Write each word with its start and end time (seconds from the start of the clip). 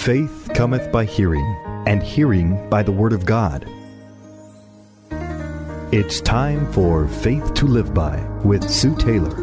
Faith 0.00 0.48
cometh 0.54 0.90
by 0.90 1.04
hearing, 1.04 1.44
and 1.86 2.02
hearing 2.02 2.70
by 2.70 2.82
the 2.82 2.90
Word 2.90 3.12
of 3.12 3.26
God. 3.26 3.68
It's 5.92 6.22
time 6.22 6.72
for 6.72 7.06
Faith 7.06 7.52
to 7.52 7.66
Live 7.66 7.92
By 7.92 8.18
with 8.42 8.66
Sue 8.66 8.96
Taylor. 8.96 9.36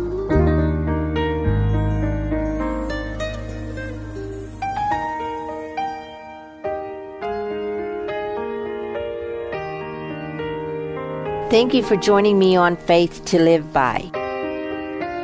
Thank 11.52 11.76
you 11.76 11.84
for 11.84 11.98
joining 11.98 12.40
me 12.40 12.56
on 12.56 12.78
Faith 12.78 13.24
to 13.26 13.38
Live 13.40 13.72
By. 13.72 14.10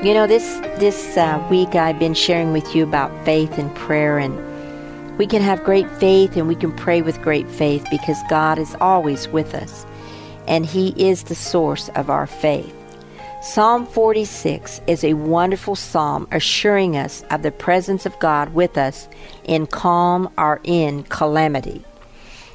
You 0.04 0.13
know, 0.13 0.27
this 0.27 0.59
this 0.77 1.18
uh, 1.18 1.43
week 1.50 1.73
I've 1.73 1.97
been 1.97 2.13
sharing 2.13 2.52
with 2.52 2.75
you 2.75 2.84
about 2.84 3.25
faith 3.25 3.57
and 3.57 3.75
prayer, 3.75 4.20
and 4.20 4.52
we 5.17 5.27
can 5.27 5.41
have 5.41 5.63
great 5.63 5.90
faith 5.91 6.35
and 6.35 6.48
we 6.48 6.55
can 6.55 6.72
pray 6.72 7.02
with 7.02 7.21
great 7.21 7.49
faith 7.49 7.85
because 7.91 8.17
God 8.30 8.58
is 8.58 8.76
always 8.81 9.27
with 9.27 9.54
us, 9.54 9.85
and 10.48 10.66
He 10.66 10.90
is 10.98 11.23
the 11.23 11.35
source 11.35 11.90
of 11.90 12.09
our 12.09 12.26
faith. 12.26 12.73
Psalm 13.44 13.85
46 13.85 14.80
is 14.88 15.04
a 15.04 15.13
wonderful 15.16 15.76
psalm 15.76 16.27
assuring 16.31 16.95
us 16.95 17.23
of 17.30 17.44
the 17.44 17.52
presence 17.52 18.05
of 18.05 18.18
God 18.20 18.54
with 18.54 18.77
us 18.77 19.07
in 19.44 19.68
calm 19.68 20.31
or 20.38 20.62
in 20.63 21.04
calamity. 21.04 21.84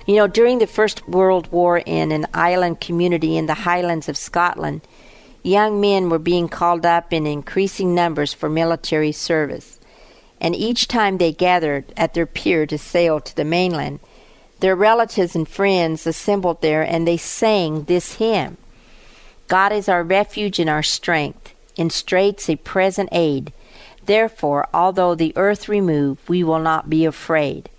You 0.06 0.16
know, 0.16 0.26
during 0.26 0.58
the 0.58 0.66
First 0.66 1.06
World 1.06 1.52
War 1.52 1.78
in 1.78 2.10
an 2.10 2.26
island 2.32 2.80
community 2.80 3.36
in 3.36 3.44
the 3.44 3.52
Highlands 3.52 4.08
of 4.08 4.16
Scotland, 4.16 4.80
young 5.42 5.80
men 5.82 6.08
were 6.08 6.18
being 6.18 6.48
called 6.48 6.86
up 6.86 7.12
in 7.12 7.26
increasing 7.26 7.94
numbers 7.94 8.32
for 8.32 8.48
military 8.48 9.12
service. 9.12 9.77
And 10.40 10.54
each 10.54 10.88
time 10.88 11.18
they 11.18 11.32
gathered 11.32 11.92
at 11.96 12.14
their 12.14 12.26
pier 12.26 12.66
to 12.66 12.78
sail 12.78 13.20
to 13.20 13.34
the 13.34 13.44
mainland, 13.44 14.00
their 14.60 14.76
relatives 14.76 15.36
and 15.36 15.48
friends 15.48 16.06
assembled 16.06 16.62
there 16.62 16.82
and 16.82 17.06
they 17.06 17.16
sang 17.16 17.84
this 17.84 18.14
hymn 18.14 18.56
God 19.48 19.72
is 19.72 19.88
our 19.88 20.02
refuge 20.02 20.58
and 20.58 20.68
our 20.68 20.82
strength, 20.82 21.54
in 21.76 21.88
straits 21.88 22.50
a 22.50 22.56
present 22.56 23.08
aid. 23.12 23.52
Therefore, 24.04 24.68
although 24.74 25.14
the 25.14 25.32
earth 25.36 25.68
remove, 25.68 26.28
we 26.28 26.44
will 26.44 26.58
not 26.58 26.90
be 26.90 27.06
afraid. 27.06 27.70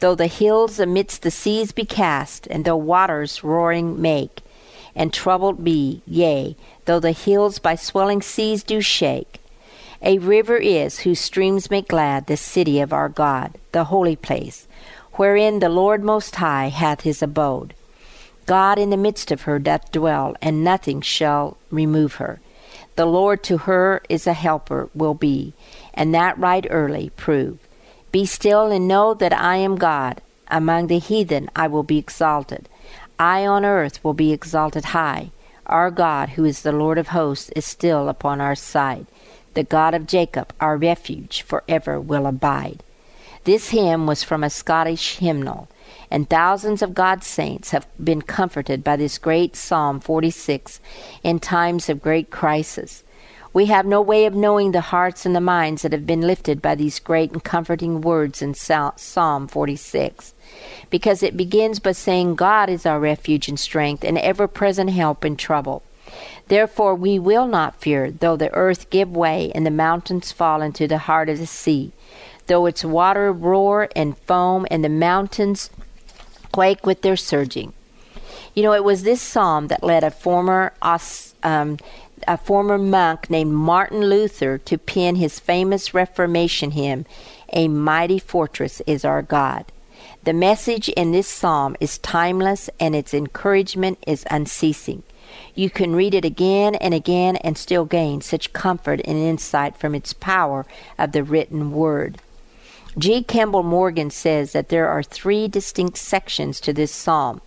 Though 0.00 0.16
the 0.16 0.26
hills 0.26 0.80
amidst 0.80 1.22
the 1.22 1.30
seas 1.30 1.70
be 1.70 1.84
cast, 1.84 2.48
and 2.48 2.64
though 2.64 2.76
waters 2.76 3.44
roaring 3.44 4.02
make, 4.02 4.42
and 4.96 5.12
troubled 5.12 5.62
be, 5.62 6.02
yea, 6.06 6.56
though 6.86 6.98
the 6.98 7.12
hills 7.12 7.60
by 7.60 7.76
swelling 7.76 8.20
seas 8.20 8.64
do 8.64 8.80
shake, 8.80 9.38
a 10.02 10.18
river 10.18 10.56
is 10.56 11.00
whose 11.00 11.20
streams 11.20 11.70
make 11.70 11.88
glad 11.88 12.26
the 12.26 12.36
city 12.36 12.80
of 12.80 12.92
our 12.92 13.08
God, 13.08 13.56
the 13.70 13.84
holy 13.84 14.16
place, 14.16 14.66
wherein 15.12 15.60
the 15.60 15.68
Lord 15.68 16.02
Most 16.02 16.36
High 16.36 16.68
hath 16.68 17.02
his 17.02 17.22
abode. 17.22 17.74
God 18.44 18.78
in 18.78 18.90
the 18.90 18.96
midst 18.96 19.30
of 19.30 19.42
her 19.42 19.60
doth 19.60 19.92
dwell, 19.92 20.34
and 20.42 20.64
nothing 20.64 21.00
shall 21.00 21.56
remove 21.70 22.14
her. 22.14 22.40
The 22.96 23.06
Lord 23.06 23.44
to 23.44 23.58
her 23.58 24.02
is 24.08 24.26
a 24.26 24.32
helper, 24.32 24.90
will 24.94 25.14
be, 25.14 25.54
and 25.94 26.12
that 26.14 26.36
right 26.36 26.66
early 26.68 27.10
prove. 27.16 27.58
Be 28.10 28.26
still 28.26 28.72
and 28.72 28.88
know 28.88 29.14
that 29.14 29.32
I 29.32 29.56
am 29.56 29.76
God. 29.76 30.20
Among 30.48 30.88
the 30.88 30.98
heathen 30.98 31.48
I 31.56 31.68
will 31.68 31.84
be 31.84 31.96
exalted. 31.96 32.68
I 33.18 33.46
on 33.46 33.64
earth 33.64 34.02
will 34.04 34.14
be 34.14 34.32
exalted 34.32 34.86
high. 34.86 35.30
Our 35.64 35.90
God, 35.90 36.30
who 36.30 36.44
is 36.44 36.62
the 36.62 36.72
Lord 36.72 36.98
of 36.98 37.08
hosts, 37.08 37.50
is 37.56 37.64
still 37.64 38.08
upon 38.08 38.40
our 38.40 38.56
side. 38.56 39.06
The 39.54 39.64
God 39.64 39.94
of 39.94 40.06
Jacob, 40.06 40.54
our 40.60 40.76
refuge, 40.76 41.42
forever 41.42 42.00
will 42.00 42.26
abide. 42.26 42.82
This 43.44 43.70
hymn 43.70 44.06
was 44.06 44.22
from 44.22 44.44
a 44.44 44.50
Scottish 44.50 45.18
hymnal, 45.18 45.68
and 46.10 46.30
thousands 46.30 46.80
of 46.80 46.94
God's 46.94 47.26
saints 47.26 47.70
have 47.70 47.86
been 48.02 48.22
comforted 48.22 48.84
by 48.84 48.96
this 48.96 49.18
great 49.18 49.56
Psalm 49.56 49.98
46 50.00 50.80
in 51.22 51.40
times 51.40 51.88
of 51.88 52.00
great 52.00 52.30
crisis. 52.30 53.02
We 53.52 53.66
have 53.66 53.84
no 53.84 54.00
way 54.00 54.24
of 54.24 54.34
knowing 54.34 54.72
the 54.72 54.80
hearts 54.80 55.26
and 55.26 55.36
the 55.36 55.40
minds 55.40 55.82
that 55.82 55.92
have 55.92 56.06
been 56.06 56.22
lifted 56.22 56.62
by 56.62 56.74
these 56.74 56.98
great 56.98 57.32
and 57.32 57.44
comforting 57.44 58.00
words 58.00 58.40
in 58.40 58.54
Psalm 58.54 59.48
46, 59.48 60.34
because 60.88 61.22
it 61.22 61.36
begins 61.36 61.78
by 61.78 61.92
saying, 61.92 62.36
God 62.36 62.70
is 62.70 62.86
our 62.86 62.98
refuge 62.98 63.48
and 63.48 63.60
strength 63.60 64.04
and 64.04 64.16
ever 64.16 64.48
present 64.48 64.88
help 64.90 65.24
in 65.24 65.36
trouble. 65.36 65.82
Therefore 66.48 66.94
we 66.94 67.18
will 67.18 67.46
not 67.46 67.80
fear, 67.80 68.10
though 68.10 68.36
the 68.36 68.52
earth 68.52 68.90
give 68.90 69.10
way 69.10 69.52
and 69.54 69.64
the 69.64 69.70
mountains 69.70 70.32
fall 70.32 70.60
into 70.62 70.86
the 70.86 70.98
heart 70.98 71.28
of 71.28 71.38
the 71.38 71.46
sea, 71.46 71.92
though 72.46 72.66
its 72.66 72.84
water 72.84 73.32
roar 73.32 73.88
and 73.96 74.18
foam 74.18 74.66
and 74.70 74.84
the 74.84 74.88
mountains 74.88 75.70
quake 76.52 76.84
with 76.84 77.02
their 77.02 77.16
surging. 77.16 77.72
You 78.54 78.62
know, 78.62 78.74
it 78.74 78.84
was 78.84 79.02
this 79.02 79.22
psalm 79.22 79.68
that 79.68 79.82
led 79.82 80.04
a 80.04 80.10
former 80.10 80.74
um, 81.42 81.78
a 82.28 82.36
former 82.36 82.78
monk 82.78 83.30
named 83.30 83.52
Martin 83.52 84.02
Luther 84.02 84.58
to 84.58 84.78
pen 84.78 85.16
his 85.16 85.40
famous 85.40 85.94
Reformation 85.94 86.72
hymn, 86.72 87.06
A 87.52 87.68
Mighty 87.68 88.18
Fortress 88.18 88.80
is 88.86 89.04
Our 89.04 89.22
God. 89.22 89.64
The 90.22 90.32
message 90.32 90.88
in 90.90 91.10
this 91.10 91.26
psalm 91.26 91.76
is 91.80 91.98
timeless 91.98 92.70
and 92.78 92.94
its 92.94 93.12
encouragement 93.12 93.98
is 94.06 94.24
unceasing. 94.30 95.02
You 95.54 95.70
can 95.70 95.94
read 95.94 96.14
it 96.14 96.24
again 96.24 96.74
and 96.76 96.94
again 96.94 97.36
and 97.36 97.56
still 97.56 97.84
gain 97.84 98.20
such 98.20 98.52
comfort 98.52 99.00
and 99.04 99.18
insight 99.18 99.76
from 99.76 99.94
its 99.94 100.12
power 100.12 100.66
of 100.98 101.12
the 101.12 101.24
written 101.24 101.72
word. 101.72 102.18
G. 102.98 103.22
Campbell 103.22 103.62
Morgan 103.62 104.10
says 104.10 104.52
that 104.52 104.68
there 104.68 104.88
are 104.88 105.02
three 105.02 105.48
distinct 105.48 105.96
sections 105.96 106.60
to 106.60 106.72
this 106.72 106.92
psalm. 106.92 107.40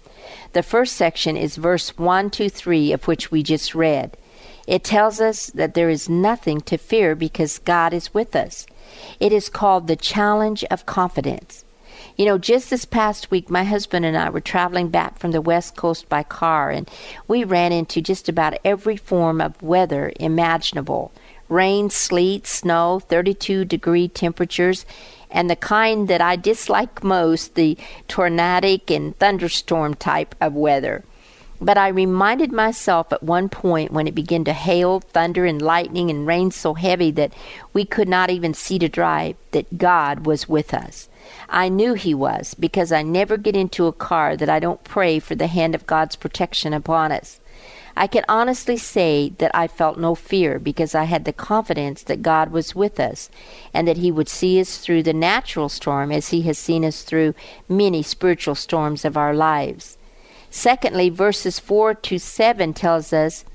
The 0.54 0.64
first 0.64 0.96
section 0.96 1.38
is 1.38 1.56
verse 1.58 1.98
1 1.98 2.30
to 2.32 2.50
3, 2.50 2.92
of 2.94 3.08
which 3.08 3.30
we 3.30 3.44
just 3.44 3.76
read. 3.76 4.18
It 4.66 4.84
tells 4.84 5.22
us 5.22 5.48
that 5.48 5.76
there 5.76 5.90
is 5.90 6.10
nothing 6.10 6.62
to 6.62 6.78
fear 6.78 7.14
because 7.14 7.60
God 7.60 7.94
is 7.94 8.14
with 8.14 8.36
us. 8.36 8.66
It 9.20 9.32
is 9.32 9.50
called 9.50 9.88
the 9.88 9.96
challenge 9.96 10.64
of 10.72 10.86
confidence. 10.86 11.65
You 12.18 12.26
know, 12.26 12.38
just 12.38 12.70
this 12.70 12.86
past 12.86 13.30
week, 13.30 13.50
my 13.50 13.66
husband 13.66 14.06
and 14.06 14.16
I 14.16 14.30
were 14.30 14.40
traveling 14.40 14.88
back 14.88 15.20
from 15.20 15.32
the 15.32 15.42
West 15.42 15.76
Coast 15.76 16.08
by 16.08 16.24
car, 16.24 16.72
and 16.72 16.90
we 17.28 17.44
ran 17.44 17.74
into 17.74 18.02
just 18.02 18.30
about 18.30 18.58
every 18.64 18.96
form 18.96 19.42
of 19.42 19.62
weather 19.62 20.14
imaginable 20.18 21.12
rain, 21.50 21.90
sleet, 21.90 22.48
snow, 22.48 23.00
32 23.00 23.66
degree 23.66 24.08
temperatures, 24.08 24.86
and 25.30 25.50
the 25.50 25.56
kind 25.58 26.08
that 26.08 26.22
I 26.22 26.38
dislike 26.38 27.04
most, 27.04 27.56
the 27.56 27.78
tornadic 28.08 28.90
and 28.90 29.18
thunderstorm 29.20 29.94
type 29.96 30.36
of 30.40 30.54
weather. 30.54 31.04
But 31.66 31.80
I 31.80 31.88
reminded 31.88 32.52
myself 32.52 33.12
at 33.12 33.24
one 33.24 33.50
point 33.50 33.92
when 33.92 34.06
it 34.06 34.14
began 34.14 34.44
to 34.44 34.54
hail, 34.54 35.00
thunder, 35.00 35.46
and 35.46 35.60
lightning 35.60 36.12
and 36.12 36.28
rain 36.28 36.52
so 36.52 36.76
heavy 36.76 37.10
that 37.10 37.34
we 37.74 37.86
could 37.86 38.08
not 38.08 38.30
even 38.30 38.54
see 38.54 38.78
to 38.78 38.88
drive 38.88 39.36
that 39.50 39.80
God 39.80 40.28
was 40.28 40.48
with 40.48 40.76
us. 40.76 41.10
I 41.50 41.70
knew 41.70 41.96
He 41.96 42.14
was 42.14 42.54
because 42.54 42.92
I 42.92 43.02
never 43.02 43.36
get 43.36 43.56
into 43.56 43.88
a 43.88 43.92
car 43.92 44.38
that 44.38 44.48
I 44.48 44.60
don't 44.60 44.84
pray 44.84 45.18
for 45.18 45.34
the 45.34 45.48
hand 45.48 45.74
of 45.74 45.88
God's 45.88 46.16
protection 46.16 46.72
upon 46.72 47.12
us. 47.12 47.40
I 47.98 48.06
can 48.06 48.26
honestly 48.30 48.78
say 48.78 49.30
that 49.40 49.50
I 49.56 49.68
felt 49.68 49.98
no 49.98 50.14
fear 50.14 50.60
because 50.60 50.94
I 50.94 51.06
had 51.06 51.26
the 51.26 51.34
confidence 51.34 52.04
that 52.04 52.22
God 52.22 52.52
was 52.52 52.76
with 52.76 53.00
us 53.00 53.32
and 53.74 53.88
that 53.88 53.98
He 53.98 54.12
would 54.12 54.30
see 54.30 54.62
us 54.62 54.78
through 54.78 55.02
the 55.02 55.14
natural 55.14 55.70
storm 55.70 56.12
as 56.12 56.30
He 56.30 56.44
has 56.44 56.60
seen 56.60 56.86
us 56.86 57.02
through 57.02 57.34
many 57.68 58.04
spiritual 58.04 58.54
storms 58.54 59.04
of 59.04 59.18
our 59.18 59.34
lives. 59.34 59.98
Secondly, 60.50 61.10
verses 61.10 61.60
4 61.60 61.94
to 61.96 62.18
7 62.18 62.74
tells 62.74 63.12
us 63.12 63.46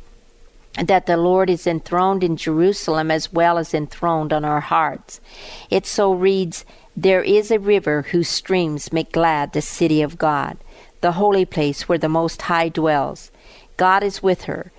that 0.74 1.06
the 1.06 1.16
Lord 1.16 1.50
is 1.50 1.66
enthroned 1.66 2.22
in 2.22 2.36
Jerusalem 2.36 3.10
as 3.10 3.32
well 3.32 3.58
as 3.58 3.74
enthroned 3.74 4.32
on 4.32 4.44
our 4.44 4.60
hearts. 4.60 5.20
It 5.68 5.86
so 5.86 6.12
reads, 6.12 6.64
There 6.96 7.22
is 7.22 7.50
a 7.50 7.58
river 7.58 8.02
whose 8.02 8.28
streams 8.28 8.92
make 8.92 9.12
glad 9.12 9.52
the 9.52 9.62
city 9.62 10.02
of 10.02 10.18
God, 10.18 10.58
the 11.00 11.12
holy 11.12 11.44
place 11.44 11.88
where 11.88 11.98
the 11.98 12.08
Most 12.08 12.42
High 12.42 12.68
dwells. 12.68 13.30
God 13.76 14.02
is 14.02 14.22
with 14.22 14.44
her. 14.44 14.70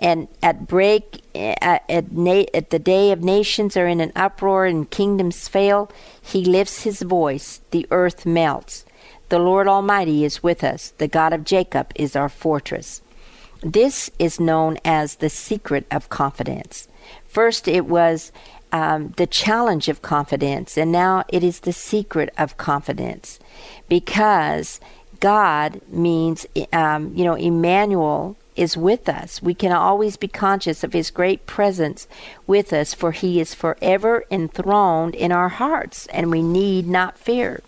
And 0.00 0.28
at 0.42 0.68
break, 0.68 1.22
eh, 1.34 1.54
at, 1.60 1.84
at, 1.88 2.12
na- 2.12 2.44
at 2.54 2.70
the 2.70 2.78
day 2.78 3.10
of 3.10 3.22
nations 3.22 3.76
are 3.76 3.88
in 3.88 4.00
an 4.00 4.12
uproar 4.14 4.66
and 4.66 4.88
kingdoms 4.88 5.48
fail, 5.48 5.90
he 6.20 6.44
lifts 6.44 6.82
his 6.82 7.02
voice, 7.02 7.60
the 7.72 7.86
earth 7.90 8.24
melts. 8.24 8.84
The 9.28 9.38
Lord 9.38 9.68
Almighty 9.68 10.24
is 10.24 10.42
with 10.42 10.64
us. 10.64 10.94
The 10.96 11.08
God 11.08 11.32
of 11.32 11.44
Jacob 11.44 11.92
is 11.94 12.16
our 12.16 12.30
fortress. 12.30 13.02
This 13.62 14.10
is 14.18 14.40
known 14.40 14.78
as 14.84 15.16
the 15.16 15.28
secret 15.28 15.86
of 15.90 16.08
confidence. 16.08 16.88
First, 17.26 17.68
it 17.68 17.86
was 17.86 18.32
um, 18.72 19.12
the 19.16 19.26
challenge 19.26 19.88
of 19.88 20.00
confidence, 20.00 20.78
and 20.78 20.90
now 20.90 21.24
it 21.28 21.44
is 21.44 21.60
the 21.60 21.72
secret 21.72 22.32
of 22.38 22.56
confidence 22.56 23.38
because 23.88 24.80
God 25.20 25.80
means, 25.88 26.46
um, 26.72 27.12
you 27.14 27.24
know, 27.24 27.34
Emmanuel 27.34 28.36
is 28.56 28.76
with 28.76 29.08
us. 29.08 29.42
We 29.42 29.54
can 29.54 29.72
always 29.72 30.16
be 30.16 30.28
conscious 30.28 30.82
of 30.82 30.92
His 30.92 31.10
great 31.10 31.46
presence 31.46 32.08
with 32.46 32.72
us, 32.72 32.94
for 32.94 33.12
He 33.12 33.40
is 33.40 33.54
forever 33.54 34.24
enthroned 34.30 35.14
in 35.14 35.32
our 35.32 35.48
hearts, 35.48 36.06
and 36.08 36.30
we 36.30 36.42
need 36.42 36.86
not 36.86 37.18
fear. 37.18 37.62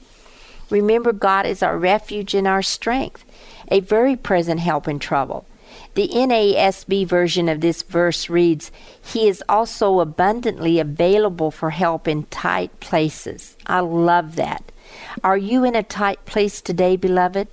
Remember, 0.70 1.12
God 1.12 1.46
is 1.46 1.62
our 1.62 1.76
refuge 1.76 2.34
and 2.34 2.46
our 2.46 2.62
strength, 2.62 3.24
a 3.68 3.80
very 3.80 4.16
present 4.16 4.60
help 4.60 4.88
in 4.88 4.98
trouble. 4.98 5.46
The 5.94 6.08
NASB 6.08 7.06
version 7.06 7.48
of 7.48 7.60
this 7.60 7.82
verse 7.82 8.28
reads, 8.28 8.70
He 9.02 9.28
is 9.28 9.42
also 9.48 10.00
abundantly 10.00 10.78
available 10.78 11.50
for 11.50 11.70
help 11.70 12.06
in 12.08 12.24
tight 12.24 12.78
places. 12.80 13.56
I 13.66 13.80
love 13.80 14.36
that. 14.36 14.70
Are 15.22 15.36
you 15.36 15.64
in 15.64 15.76
a 15.76 15.82
tight 15.82 16.24
place 16.26 16.60
today, 16.60 16.96
beloved? 16.96 17.48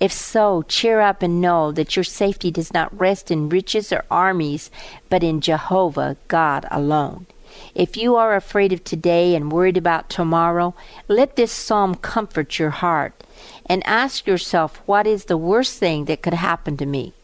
If 0.00 0.12
so, 0.12 0.62
cheer 0.62 1.00
up 1.00 1.22
and 1.22 1.40
know 1.40 1.72
that 1.72 1.96
your 1.96 2.04
safety 2.04 2.50
does 2.50 2.72
not 2.72 2.98
rest 2.98 3.30
in 3.30 3.48
riches 3.48 3.92
or 3.92 4.04
armies, 4.10 4.70
but 5.08 5.22
in 5.22 5.40
Jehovah 5.40 6.16
God 6.28 6.66
alone. 6.70 7.26
If 7.74 7.96
you 7.96 8.16
are 8.16 8.34
afraid 8.34 8.72
of 8.72 8.84
today 8.84 9.34
and 9.34 9.52
worried 9.52 9.76
about 9.76 10.08
tomorrow, 10.08 10.74
let 11.08 11.36
this 11.36 11.52
psalm 11.52 11.94
comfort 11.94 12.58
your 12.58 12.70
heart 12.70 13.24
and 13.66 13.86
ask 13.86 14.26
yourself 14.26 14.82
what 14.86 15.06
is 15.06 15.24
the 15.24 15.36
worst 15.36 15.78
thing 15.78 16.04
that 16.06 16.22
could 16.22 16.34
happen 16.34 16.76
to 16.76 16.86
me. 16.86 17.14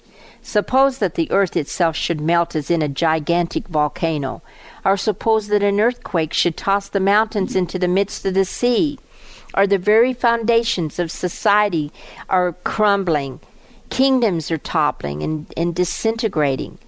Suppose 0.42 0.98
that 0.98 1.14
the 1.14 1.30
earth 1.30 1.56
itself 1.56 1.96
should 1.96 2.20
melt 2.20 2.54
as 2.56 2.70
in 2.70 2.80
a 2.80 2.88
gigantic 2.88 3.68
volcano, 3.68 4.42
or 4.84 4.96
suppose 4.96 5.48
that 5.48 5.62
an 5.62 5.80
earthquake 5.80 6.32
should 6.32 6.56
toss 6.56 6.88
the 6.88 7.00
mountains 7.00 7.54
into 7.56 7.78
the 7.78 7.88
midst 7.88 8.24
of 8.24 8.34
the 8.34 8.44
sea, 8.44 8.98
or 9.54 9.66
the 9.66 9.78
very 9.78 10.14
foundations 10.14 10.98
of 10.98 11.10
society 11.10 11.92
are 12.28 12.52
crumbling, 12.64 13.40
kingdoms 13.90 14.50
are 14.50 14.58
toppling 14.58 15.22
and, 15.22 15.52
and 15.56 15.74
disintegrating. 15.74 16.78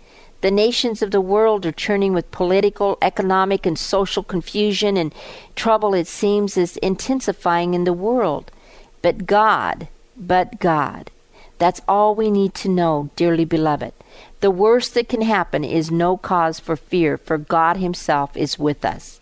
The 0.41 0.51
nations 0.51 1.03
of 1.03 1.11
the 1.11 1.21
world 1.21 1.67
are 1.67 1.73
churning 1.73 2.15
with 2.15 2.31
political, 2.31 2.97
economic, 3.03 3.67
and 3.67 3.79
social 3.79 4.23
confusion, 4.23 4.97
and 4.97 5.15
trouble, 5.55 5.95
it 5.95 6.07
seems, 6.07 6.57
is 6.57 6.77
intensifying 6.79 7.75
in 7.75 7.85
the 7.85 7.93
world. 7.93 8.51
But 9.03 9.27
God, 9.27 9.89
but 10.17 10.59
God, 10.59 11.11
that's 11.59 11.83
all 11.87 12.15
we 12.15 12.31
need 12.31 12.55
to 12.55 12.69
know, 12.69 13.11
dearly 13.17 13.45
beloved. 13.45 13.93
The 14.41 14.51
worst 14.51 14.95
that 14.95 15.09
can 15.09 15.23
happen 15.23 15.65
is 15.65 15.91
no 15.91 16.17
cause 16.17 16.59
for 16.59 16.77
fear, 16.77 17.19
for 17.19 17.37
God 17.37 17.77
Himself 17.77 18.35
is 18.37 18.59
with 18.59 18.85
us. 18.85 19.21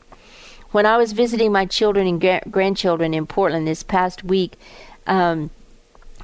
When 0.70 0.86
I 0.86 0.96
was 0.98 1.12
visiting 1.12 1.50
my 1.50 1.66
children 1.66 2.06
and 2.06 2.20
gra- 2.20 2.42
grandchildren 2.48 3.14
in 3.14 3.26
Portland 3.26 3.66
this 3.66 3.82
past 3.82 4.22
week, 4.22 4.56
um, 5.06 5.50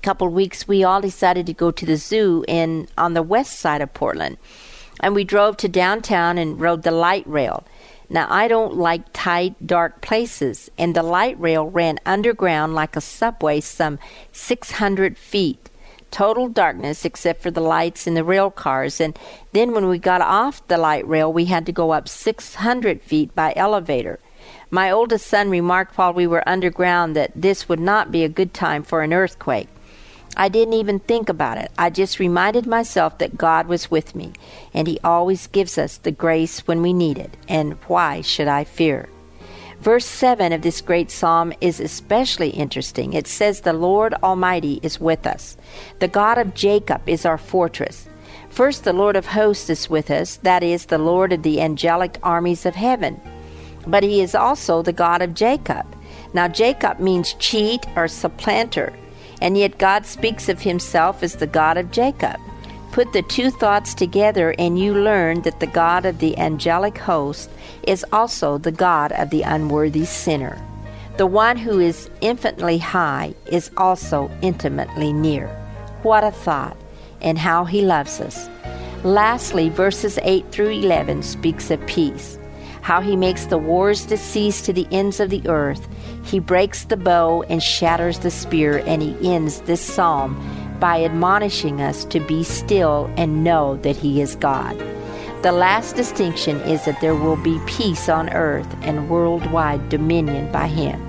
couple 0.04 0.26
of 0.26 0.34
weeks, 0.34 0.68
we 0.68 0.84
all 0.84 1.00
decided 1.00 1.46
to 1.46 1.54
go 1.54 1.70
to 1.70 1.86
the 1.86 1.96
zoo 1.96 2.44
in 2.46 2.86
on 2.96 3.14
the 3.14 3.22
west 3.22 3.58
side 3.58 3.80
of 3.80 3.92
Portland, 3.94 4.36
and 5.00 5.14
we 5.14 5.24
drove 5.24 5.56
to 5.58 5.68
downtown 5.68 6.38
and 6.38 6.60
rode 6.60 6.82
the 6.82 6.90
light 6.90 7.26
rail. 7.26 7.64
Now, 8.10 8.26
I 8.30 8.48
don't 8.48 8.76
like 8.76 9.12
tight, 9.12 9.66
dark 9.66 10.00
places, 10.00 10.70
and 10.76 10.94
the 10.94 11.02
light 11.02 11.38
rail 11.40 11.66
ran 11.66 11.98
underground 12.04 12.74
like 12.74 12.96
a 12.96 13.00
subway 13.00 13.60
some 13.60 13.98
600 14.32 15.16
feet 15.16 15.70
total 16.14 16.48
darkness 16.48 17.04
except 17.04 17.42
for 17.42 17.50
the 17.50 17.60
lights 17.60 18.06
in 18.06 18.14
the 18.14 18.22
rail 18.22 18.48
cars. 18.48 19.00
And 19.00 19.18
then 19.52 19.72
when 19.72 19.88
we 19.88 19.98
got 19.98 20.20
off 20.20 20.66
the 20.68 20.78
light 20.78 21.06
rail, 21.08 21.32
we 21.32 21.46
had 21.46 21.66
to 21.66 21.72
go 21.72 21.90
up 21.90 22.08
600 22.08 23.02
feet 23.02 23.34
by 23.34 23.52
elevator. 23.56 24.20
My 24.70 24.92
oldest 24.92 25.26
son 25.26 25.50
remarked 25.50 25.98
while 25.98 26.12
we 26.12 26.28
were 26.28 26.48
underground 26.48 27.16
that 27.16 27.32
this 27.34 27.68
would 27.68 27.80
not 27.80 28.12
be 28.12 28.22
a 28.22 28.28
good 28.28 28.54
time 28.54 28.84
for 28.84 29.02
an 29.02 29.12
earthquake. 29.12 29.68
I 30.36 30.48
didn't 30.48 30.74
even 30.74 30.98
think 30.98 31.28
about 31.28 31.58
it. 31.58 31.70
I 31.78 31.90
just 31.90 32.18
reminded 32.18 32.66
myself 32.66 33.18
that 33.18 33.38
God 33.38 33.66
was 33.66 33.90
with 33.90 34.14
me, 34.14 34.32
and 34.72 34.88
He 34.88 34.98
always 35.04 35.46
gives 35.46 35.78
us 35.78 35.96
the 35.96 36.10
grace 36.10 36.66
when 36.66 36.82
we 36.82 36.92
need 36.92 37.18
it. 37.18 37.36
And 37.48 37.74
why 37.86 38.20
should 38.20 38.48
I 38.48 38.64
fear? 38.64 39.08
Verse 39.80 40.06
7 40.06 40.52
of 40.52 40.62
this 40.62 40.80
great 40.80 41.10
psalm 41.10 41.52
is 41.60 41.78
especially 41.78 42.50
interesting. 42.50 43.12
It 43.12 43.26
says, 43.26 43.60
The 43.60 43.74
Lord 43.74 44.14
Almighty 44.14 44.80
is 44.82 44.98
with 44.98 45.26
us. 45.26 45.56
The 45.98 46.08
God 46.08 46.38
of 46.38 46.54
Jacob 46.54 47.06
is 47.06 47.26
our 47.26 47.36
fortress. 47.36 48.08
First, 48.48 48.84
the 48.84 48.92
Lord 48.92 49.14
of 49.14 49.26
hosts 49.26 49.68
is 49.68 49.90
with 49.90 50.10
us, 50.10 50.36
that 50.36 50.62
is, 50.62 50.86
the 50.86 50.96
Lord 50.96 51.32
of 51.32 51.42
the 51.42 51.60
angelic 51.60 52.18
armies 52.22 52.64
of 52.64 52.74
heaven. 52.74 53.20
But 53.86 54.02
he 54.02 54.22
is 54.22 54.34
also 54.34 54.80
the 54.80 54.92
God 54.92 55.20
of 55.20 55.34
Jacob. 55.34 55.84
Now, 56.32 56.48
Jacob 56.48 56.98
means 56.98 57.34
cheat 57.34 57.84
or 57.94 58.08
supplanter, 58.08 58.92
and 59.40 59.56
yet 59.56 59.78
God 59.78 60.06
speaks 60.06 60.48
of 60.48 60.62
himself 60.62 61.22
as 61.22 61.36
the 61.36 61.46
God 61.46 61.76
of 61.76 61.90
Jacob. 61.90 62.40
Put 62.92 63.12
the 63.12 63.22
two 63.22 63.50
thoughts 63.50 63.92
together, 63.92 64.54
and 64.58 64.78
you 64.78 64.94
learn 64.94 65.42
that 65.42 65.58
the 65.58 65.66
God 65.66 66.06
of 66.06 66.20
the 66.20 66.38
angelic 66.38 66.98
host 66.98 67.50
is 67.82 68.04
also 68.12 68.56
the 68.56 68.72
God 68.72 69.10
of 69.12 69.30
the 69.30 69.42
unworthy 69.42 70.04
sinner. 70.04 70.62
The 71.16 71.26
one 71.26 71.56
who 71.56 71.80
is 71.80 72.08
infinitely 72.20 72.78
high 72.78 73.34
is 73.46 73.70
also 73.76 74.30
intimately 74.42 75.12
near. 75.12 75.48
What 76.02 76.24
a 76.24 76.30
thought, 76.30 76.76
and 77.20 77.38
how 77.38 77.64
he 77.64 77.82
loves 77.82 78.20
us. 78.20 78.48
Lastly, 79.02 79.68
verses 79.68 80.18
8 80.22 80.46
through 80.50 80.70
11 80.70 81.22
speaks 81.22 81.70
of 81.70 81.84
peace, 81.86 82.38
how 82.84 83.00
he 83.00 83.16
makes 83.16 83.46
the 83.46 83.56
wars 83.56 84.04
to 84.04 84.14
cease 84.14 84.60
to 84.60 84.70
the 84.70 84.86
ends 84.92 85.18
of 85.18 85.30
the 85.30 85.48
earth. 85.48 85.88
He 86.22 86.38
breaks 86.38 86.84
the 86.84 86.98
bow 86.98 87.42
and 87.44 87.62
shatters 87.62 88.18
the 88.18 88.30
spear, 88.30 88.82
and 88.86 89.00
he 89.00 89.34
ends 89.34 89.62
this 89.62 89.80
psalm 89.80 90.36
by 90.80 91.02
admonishing 91.02 91.80
us 91.80 92.04
to 92.04 92.20
be 92.20 92.44
still 92.44 93.10
and 93.16 93.42
know 93.42 93.76
that 93.78 93.96
he 93.96 94.20
is 94.20 94.36
God. 94.36 94.76
The 95.40 95.52
last 95.52 95.96
distinction 95.96 96.60
is 96.60 96.84
that 96.84 97.00
there 97.00 97.14
will 97.14 97.36
be 97.36 97.58
peace 97.66 98.10
on 98.10 98.28
earth 98.28 98.68
and 98.82 99.08
worldwide 99.08 99.88
dominion 99.88 100.52
by 100.52 100.68
Him. 100.68 101.00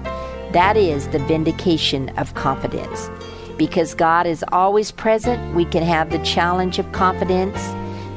That 0.53 0.77
is 0.77 1.09
the 1.09 1.19
vindication 1.19 2.07
of 2.17 2.35
confidence. 2.35 3.09
Because 3.57 3.93
God 3.93 4.25
is 4.27 4.45
always 4.53 4.91
present, 4.91 5.55
we 5.55 5.65
can 5.65 5.83
have 5.83 6.09
the 6.09 6.23
challenge 6.23 6.79
of 6.79 6.91
confidence, 6.93 7.57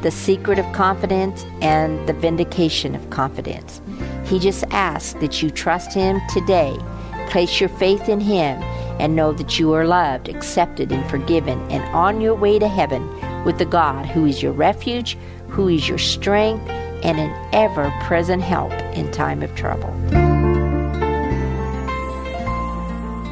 the 0.03 0.11
secret 0.11 0.59
of 0.59 0.73
confidence, 0.73 1.45
and 1.61 2.09
the 2.09 2.13
vindication 2.13 2.95
of 2.95 3.11
confidence. 3.11 3.81
He 4.25 4.39
just 4.39 4.65
asks 4.71 5.15
that 5.21 5.43
you 5.43 5.51
trust 5.51 5.93
Him 5.93 6.21
today, 6.33 6.77
place 7.29 7.61
your 7.61 7.69
faith 7.71 8.09
in 8.09 8.21
Him, 8.21 8.63
and 9.01 9.15
know 9.15 9.33
that 9.33 9.59
you 9.59 9.73
are 9.73 9.87
loved, 9.87 10.29
accepted, 10.29 10.93
and 10.93 11.09
forgiven, 11.11 11.61
and 11.71 11.83
on 11.95 12.21
your 12.21 12.35
way 12.35 12.59
to 12.59 12.69
heaven 12.69 13.09
with 13.45 13.59
the 13.59 13.65
God 13.65 14.07
who 14.07 14.27
is 14.27 14.43
your 14.43 14.53
refuge 14.53 15.17
who 15.49 15.69
is 15.69 15.89
your 15.89 15.99
strength 15.99 16.69
and 17.03 17.19
an 17.19 17.55
ever 17.55 17.93
present 18.03 18.43
help 18.43 18.73
in 18.95 19.11
time 19.11 19.43
of 19.43 19.55
trouble. 19.55 19.93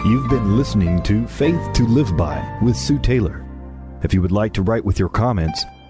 You've 0.05 0.31
been 0.31 0.57
listening 0.57 1.03
to 1.05 1.27
Faith 1.27 1.73
to 1.75 1.87
Live 1.87 2.17
By 2.17 2.59
with 2.63 2.77
Sue 2.77 2.99
Taylor. 2.99 3.45
If 4.03 4.15
you 4.15 4.23
would 4.23 4.33
like 4.33 4.53
to 4.55 4.63
write 4.63 4.85
with 4.85 4.99
your 4.99 5.09
comments 5.09 5.65